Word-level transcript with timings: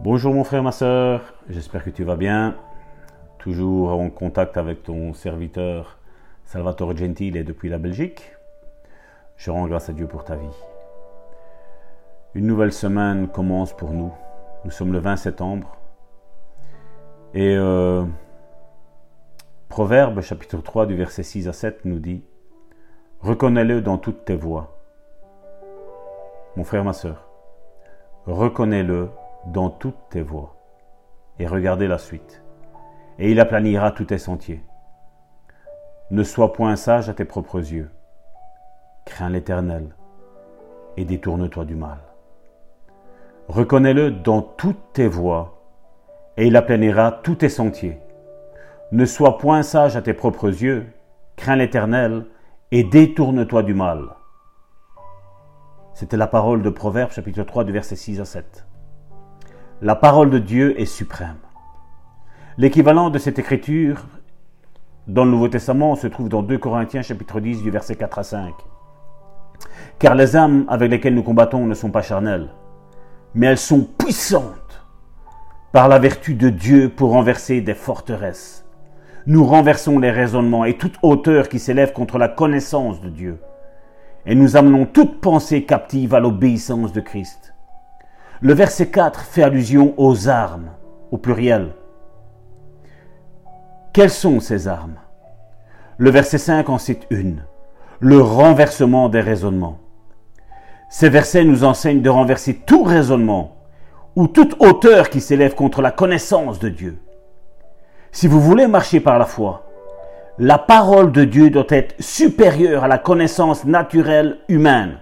Bonjour 0.00 0.32
mon 0.32 0.44
frère, 0.44 0.62
ma 0.62 0.70
soeur, 0.70 1.34
j'espère 1.48 1.82
que 1.82 1.90
tu 1.90 2.04
vas 2.04 2.14
bien. 2.14 2.54
Toujours 3.38 3.90
en 3.90 4.10
contact 4.10 4.56
avec 4.56 4.84
ton 4.84 5.12
serviteur 5.12 5.98
Salvatore 6.44 6.96
Gentile 6.96 7.44
depuis 7.44 7.68
la 7.68 7.78
Belgique. 7.78 8.30
Je 9.36 9.50
rends 9.50 9.66
grâce 9.66 9.88
à 9.88 9.92
Dieu 9.92 10.06
pour 10.06 10.22
ta 10.22 10.36
vie. 10.36 10.56
Une 12.36 12.46
nouvelle 12.46 12.72
semaine 12.72 13.26
commence 13.26 13.76
pour 13.76 13.90
nous. 13.90 14.12
Nous 14.64 14.70
sommes 14.70 14.92
le 14.92 15.00
20 15.00 15.16
septembre. 15.16 15.76
Et 17.34 17.56
euh, 17.56 18.04
Proverbe 19.68 20.20
chapitre 20.20 20.58
3 20.58 20.86
du 20.86 20.94
verset 20.94 21.24
6 21.24 21.48
à 21.48 21.52
7 21.52 21.84
nous 21.86 21.98
dit 21.98 22.22
Reconnais-le 23.20 23.82
dans 23.82 23.98
toutes 23.98 24.24
tes 24.24 24.36
voies. 24.36 24.78
Mon 26.54 26.62
frère, 26.62 26.84
ma 26.84 26.92
soeur, 26.92 27.28
reconnais-le 28.26 29.08
dans 29.46 29.70
toutes 29.70 30.08
tes 30.10 30.22
voies. 30.22 30.54
Et 31.38 31.46
regardez 31.46 31.86
la 31.86 31.98
suite. 31.98 32.42
Et 33.18 33.30
il 33.30 33.40
aplanira 33.40 33.90
tous 33.90 34.06
tes 34.06 34.18
sentiers. 34.18 34.62
Ne 36.10 36.22
sois 36.22 36.52
point 36.52 36.76
sage 36.76 37.08
à 37.08 37.14
tes 37.14 37.24
propres 37.24 37.58
yeux. 37.58 37.90
Crains 39.04 39.30
l'Éternel 39.30 39.94
et 40.96 41.04
détourne-toi 41.04 41.64
du 41.64 41.74
mal. 41.74 41.98
Reconnais-le 43.48 44.10
dans 44.10 44.42
toutes 44.42 44.92
tes 44.92 45.08
voies, 45.08 45.62
et 46.36 46.46
il 46.46 46.56
aplanira 46.56 47.12
tous 47.12 47.36
tes 47.36 47.48
sentiers. 47.48 47.98
Ne 48.92 49.06
sois 49.06 49.38
point 49.38 49.62
sage 49.62 49.96
à 49.96 50.02
tes 50.02 50.12
propres 50.12 50.48
yeux, 50.48 50.86
crains 51.36 51.56
l'Éternel 51.56 52.26
et 52.70 52.84
détourne-toi 52.84 53.62
du 53.62 53.74
mal. 53.74 54.04
C'était 55.94 56.16
la 56.16 56.26
parole 56.26 56.62
de 56.62 56.70
Proverbe 56.70 57.10
chapitre 57.10 57.42
3 57.42 57.64
du 57.64 57.72
verset 57.72 57.96
6 57.96 58.20
à 58.20 58.24
7. 58.24 58.67
La 59.80 59.94
parole 59.94 60.30
de 60.30 60.40
Dieu 60.40 60.80
est 60.80 60.86
suprême. 60.86 61.36
L'équivalent 62.56 63.10
de 63.10 63.18
cette 63.18 63.38
écriture 63.38 64.06
dans 65.06 65.24
le 65.24 65.30
Nouveau 65.30 65.46
Testament 65.46 65.94
se 65.94 66.08
trouve 66.08 66.28
dans 66.28 66.42
2 66.42 66.58
Corinthiens 66.58 67.02
chapitre 67.02 67.38
10 67.38 67.62
du 67.62 67.70
verset 67.70 67.94
4 67.94 68.18
à 68.18 68.22
5. 68.24 68.54
Car 70.00 70.16
les 70.16 70.34
âmes 70.34 70.64
avec 70.66 70.90
lesquelles 70.90 71.14
nous 71.14 71.22
combattons 71.22 71.64
ne 71.64 71.74
sont 71.74 71.92
pas 71.92 72.02
charnelles, 72.02 72.48
mais 73.36 73.46
elles 73.46 73.56
sont 73.56 73.86
puissantes 73.96 74.84
par 75.70 75.86
la 75.86 76.00
vertu 76.00 76.34
de 76.34 76.48
Dieu 76.48 76.88
pour 76.88 77.12
renverser 77.12 77.60
des 77.60 77.74
forteresses. 77.74 78.64
Nous 79.26 79.44
renversons 79.44 80.00
les 80.00 80.10
raisonnements 80.10 80.64
et 80.64 80.76
toute 80.76 80.96
hauteur 81.02 81.48
qui 81.48 81.60
s'élève 81.60 81.92
contre 81.92 82.18
la 82.18 82.26
connaissance 82.26 83.00
de 83.00 83.10
Dieu. 83.10 83.38
Et 84.26 84.34
nous 84.34 84.56
amenons 84.56 84.86
toute 84.86 85.20
pensée 85.20 85.62
captive 85.62 86.16
à 86.16 86.20
l'obéissance 86.20 86.92
de 86.92 87.00
Christ. 87.00 87.54
Le 88.40 88.54
verset 88.54 88.86
4 88.86 89.22
fait 89.22 89.42
allusion 89.42 89.94
aux 89.96 90.28
armes, 90.28 90.70
au 91.10 91.16
pluriel. 91.16 91.74
Quelles 93.92 94.10
sont 94.10 94.38
ces 94.38 94.68
armes? 94.68 94.94
Le 95.96 96.10
verset 96.10 96.38
5 96.38 96.68
en 96.68 96.78
cite 96.78 97.04
une, 97.10 97.42
le 97.98 98.20
renversement 98.20 99.08
des 99.08 99.20
raisonnements. 99.20 99.78
Ces 100.88 101.08
versets 101.08 101.42
nous 101.42 101.64
enseignent 101.64 102.00
de 102.00 102.08
renverser 102.08 102.54
tout 102.54 102.84
raisonnement 102.84 103.56
ou 104.14 104.28
toute 104.28 104.54
hauteur 104.60 105.10
qui 105.10 105.20
s'élève 105.20 105.56
contre 105.56 105.82
la 105.82 105.90
connaissance 105.90 106.60
de 106.60 106.68
Dieu. 106.68 107.02
Si 108.12 108.28
vous 108.28 108.40
voulez 108.40 108.68
marcher 108.68 109.00
par 109.00 109.18
la 109.18 109.26
foi, 109.26 109.66
la 110.38 110.58
parole 110.58 111.10
de 111.10 111.24
Dieu 111.24 111.50
doit 111.50 111.66
être 111.70 112.00
supérieure 112.00 112.84
à 112.84 112.88
la 112.88 112.98
connaissance 112.98 113.64
naturelle 113.64 114.38
humaine. 114.48 115.00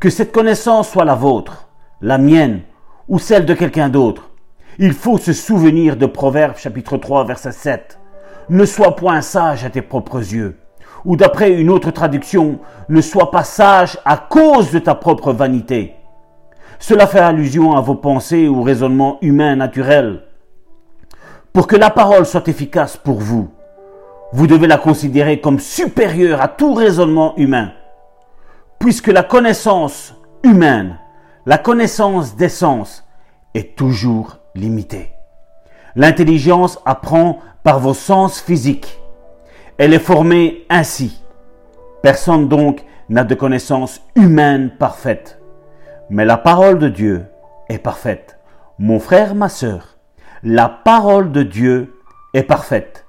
Que 0.00 0.08
cette 0.08 0.32
connaissance 0.32 0.88
soit 0.88 1.04
la 1.04 1.14
vôtre 1.14 1.67
la 2.00 2.18
mienne 2.18 2.60
ou 3.08 3.18
celle 3.18 3.44
de 3.44 3.54
quelqu'un 3.54 3.88
d'autre. 3.88 4.30
Il 4.78 4.92
faut 4.92 5.18
se 5.18 5.32
souvenir 5.32 5.96
de 5.96 6.06
Proverbe 6.06 6.56
chapitre 6.56 6.96
3 6.96 7.24
verset 7.24 7.52
7. 7.52 7.98
Ne 8.50 8.64
sois 8.64 8.94
point 8.94 9.20
sage 9.20 9.64
à 9.64 9.70
tes 9.70 9.82
propres 9.82 10.18
yeux. 10.18 10.58
Ou 11.04 11.16
d'après 11.16 11.52
une 11.52 11.70
autre 11.70 11.90
traduction, 11.90 12.60
ne 12.88 13.00
sois 13.00 13.30
pas 13.30 13.44
sage 13.44 13.98
à 14.04 14.16
cause 14.16 14.70
de 14.70 14.78
ta 14.78 14.94
propre 14.94 15.32
vanité. 15.32 15.94
Cela 16.78 17.06
fait 17.06 17.18
allusion 17.18 17.76
à 17.76 17.80
vos 17.80 17.96
pensées 17.96 18.46
ou 18.46 18.62
raisonnements 18.62 19.18
humains 19.20 19.56
naturels. 19.56 20.22
Pour 21.52 21.66
que 21.66 21.76
la 21.76 21.90
parole 21.90 22.26
soit 22.26 22.46
efficace 22.46 22.96
pour 22.96 23.18
vous, 23.18 23.48
vous 24.32 24.46
devez 24.46 24.68
la 24.68 24.78
considérer 24.78 25.40
comme 25.40 25.58
supérieure 25.58 26.40
à 26.40 26.48
tout 26.48 26.74
raisonnement 26.74 27.34
humain. 27.36 27.72
Puisque 28.78 29.08
la 29.08 29.24
connaissance 29.24 30.14
humaine 30.44 30.98
la 31.48 31.56
connaissance 31.56 32.36
des 32.36 32.50
sens 32.50 33.08
est 33.54 33.74
toujours 33.74 34.36
limitée. 34.54 35.12
L'intelligence 35.96 36.78
apprend 36.84 37.38
par 37.62 37.80
vos 37.80 37.94
sens 37.94 38.38
physiques. 38.38 39.00
Elle 39.78 39.94
est 39.94 39.98
formée 39.98 40.66
ainsi. 40.68 41.24
Personne 42.02 42.48
donc 42.48 42.84
n'a 43.08 43.24
de 43.24 43.34
connaissance 43.34 44.02
humaine 44.14 44.72
parfaite. 44.78 45.40
Mais 46.10 46.26
la 46.26 46.36
parole 46.36 46.78
de 46.78 46.90
Dieu 46.90 47.24
est 47.70 47.78
parfaite. 47.78 48.38
Mon 48.78 49.00
frère, 49.00 49.34
ma 49.34 49.48
sœur, 49.48 49.96
la 50.42 50.68
parole 50.68 51.32
de 51.32 51.44
Dieu 51.44 51.98
est 52.34 52.42
parfaite. 52.42 53.06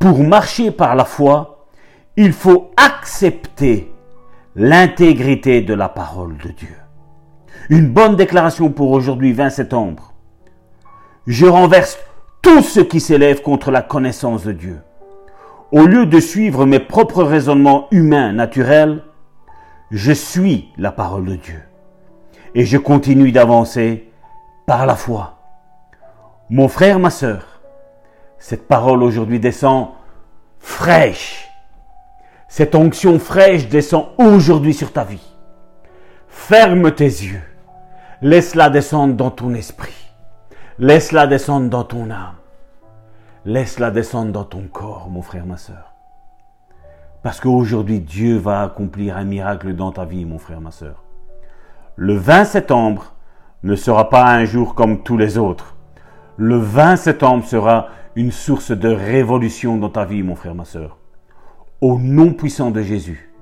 Pour 0.00 0.24
marcher 0.24 0.72
par 0.72 0.96
la 0.96 1.04
foi, 1.04 1.68
il 2.16 2.32
faut 2.32 2.72
accepter 2.76 3.94
l'intégrité 4.56 5.62
de 5.62 5.74
la 5.74 5.88
parole 5.88 6.36
de 6.38 6.48
Dieu. 6.48 6.74
Une 7.70 7.88
bonne 7.88 8.16
déclaration 8.16 8.70
pour 8.70 8.90
aujourd'hui 8.90 9.32
20 9.32 9.50
septembre. 9.50 10.12
Je 11.26 11.46
renverse 11.46 11.98
tout 12.42 12.62
ce 12.62 12.80
qui 12.80 13.00
s'élève 13.00 13.40
contre 13.40 13.70
la 13.70 13.80
connaissance 13.80 14.44
de 14.44 14.52
Dieu. 14.52 14.80
Au 15.72 15.86
lieu 15.86 16.06
de 16.06 16.20
suivre 16.20 16.66
mes 16.66 16.78
propres 16.78 17.24
raisonnements 17.24 17.88
humains 17.90 18.32
naturels, 18.32 19.02
je 19.90 20.12
suis 20.12 20.68
la 20.76 20.92
parole 20.92 21.24
de 21.24 21.36
Dieu. 21.36 21.62
Et 22.54 22.64
je 22.64 22.76
continue 22.76 23.32
d'avancer 23.32 24.10
par 24.66 24.86
la 24.86 24.94
foi. 24.94 25.38
Mon 26.50 26.68
frère, 26.68 26.98
ma 26.98 27.10
sœur, 27.10 27.60
cette 28.38 28.68
parole 28.68 29.02
aujourd'hui 29.02 29.40
descend 29.40 29.88
fraîche. 30.58 31.48
Cette 32.48 32.74
onction 32.74 33.18
fraîche 33.18 33.68
descend 33.68 34.08
aujourd'hui 34.18 34.74
sur 34.74 34.92
ta 34.92 35.04
vie. 35.04 35.33
Ferme 36.36 36.92
tes 36.92 37.04
yeux 37.04 37.40
Laisse-la 38.20 38.68
descendre 38.68 39.14
dans 39.14 39.30
ton 39.30 39.54
esprit. 39.54 40.12
Laisse-la 40.78 41.26
descendre 41.26 41.70
dans 41.70 41.84
ton 41.84 42.10
âme. 42.10 42.34
Laisse-la 43.46 43.90
descendre 43.90 44.30
dans 44.32 44.44
ton 44.44 44.68
corps, 44.68 45.08
mon 45.08 45.22
frère, 45.22 45.46
ma 45.46 45.56
soeur. 45.56 45.94
Parce 47.22 47.40
qu'aujourd'hui, 47.40 48.00
Dieu 48.00 48.36
va 48.36 48.62
accomplir 48.62 49.16
un 49.16 49.24
miracle 49.24 49.74
dans 49.74 49.90
ta 49.90 50.04
vie, 50.04 50.26
mon 50.26 50.38
frère, 50.38 50.60
ma 50.60 50.70
soeur. 50.70 51.04
Le 51.96 52.14
20 52.14 52.44
septembre 52.44 53.14
ne 53.62 53.74
sera 53.76 54.10
pas 54.10 54.26
un 54.26 54.44
jour 54.44 54.74
comme 54.74 55.02
tous 55.02 55.16
les 55.16 55.38
autres. 55.38 55.76
Le 56.36 56.58
20 56.58 56.96
septembre 56.96 57.44
sera 57.46 57.88
une 58.16 58.32
source 58.32 58.72
de 58.72 58.88
révolution 58.88 59.78
dans 59.78 59.90
ta 59.90 60.04
vie, 60.04 60.22
mon 60.22 60.34
frère, 60.34 60.54
ma 60.54 60.66
soeur. 60.66 60.98
Au 61.80 61.98
nom 61.98 62.34
puissant 62.34 62.70
de 62.70 62.82
Jésus. 62.82 63.32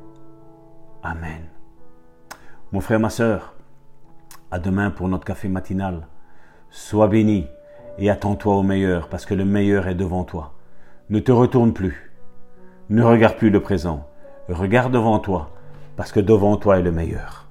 Amen. 1.03 1.52
Mon 2.73 2.81
frère, 2.81 3.01
ma 3.01 3.11
soeur, 3.11 3.53
à 4.51 4.59
demain 4.59 4.91
pour 4.91 5.07
notre 5.07 5.27
café 5.27 5.47
matinal. 5.47 6.07
Sois 6.71 7.07
béni 7.07 7.47
et 7.99 8.09
attends-toi 8.09 8.57
au 8.57 8.63
meilleur 8.63 9.09
parce 9.09 9.27
que 9.27 9.35
le 9.35 9.45
meilleur 9.45 9.89
est 9.89 9.95
devant 9.95 10.25
toi. 10.25 10.55
Ne 11.11 11.19
te 11.19 11.31
retourne 11.33 11.75
plus. 11.75 12.11
Ne 12.89 13.03
regarde 13.03 13.37
plus 13.37 13.51
le 13.51 13.61
présent. 13.61 14.09
Regarde 14.49 14.91
devant 14.91 15.19
toi 15.19 15.51
parce 15.97 16.13
que 16.13 16.21
devant 16.21 16.57
toi 16.57 16.79
est 16.79 16.83
le 16.83 16.93
meilleur. 16.93 17.47